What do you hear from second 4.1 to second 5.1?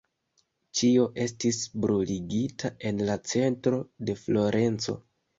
Florenco.